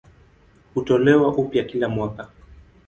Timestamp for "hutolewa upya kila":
0.73-1.89